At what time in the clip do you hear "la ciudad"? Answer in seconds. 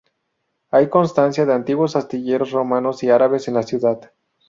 3.53-4.11